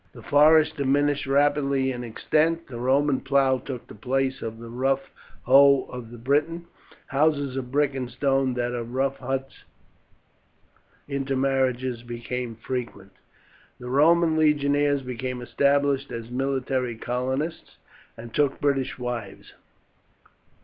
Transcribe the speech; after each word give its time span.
The 0.13 0.23
forest 0.23 0.77
diminished 0.77 1.27
rapidly 1.27 1.91
in 1.91 2.03
extent; 2.03 2.65
the 2.65 2.79
Roman 2.79 3.19
plough 3.19 3.59
took 3.59 3.85
the 3.85 3.93
place 3.93 4.41
of 4.41 4.57
the 4.57 4.67
rough 4.67 5.11
hoe 5.43 5.83
of 5.91 6.09
the 6.09 6.17
Briton, 6.17 6.65
houses 7.05 7.55
of 7.55 7.71
brick 7.71 7.93
and 7.93 8.09
stone 8.09 8.55
that 8.55 8.71
of 8.73 8.95
rough 8.95 9.17
huts; 9.17 9.63
intermarriages 11.07 12.01
became 12.01 12.55
frequent. 12.55 13.11
The 13.79 13.91
Roman 13.91 14.35
legionaries 14.37 15.03
became 15.03 15.39
established 15.39 16.11
as 16.11 16.31
military 16.31 16.95
colonists 16.97 17.77
and 18.17 18.33
took 18.33 18.59
British 18.59 18.97
wives. 18.97 19.53